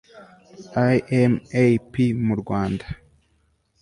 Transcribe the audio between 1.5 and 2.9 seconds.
AP mu Rwanda